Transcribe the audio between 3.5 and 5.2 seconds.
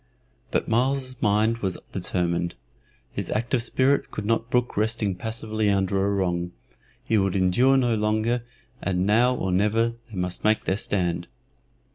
spirit could not brook resting